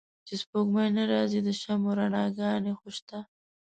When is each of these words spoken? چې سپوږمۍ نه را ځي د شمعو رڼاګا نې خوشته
چې 0.27 0.33
سپوږمۍ 0.41 0.89
نه 0.97 1.03
را 1.11 1.21
ځي 1.31 1.39
د 1.43 1.49
شمعو 1.61 1.91
رڼاګا 1.99 2.51
نې 2.63 2.73
خوشته 2.79 3.17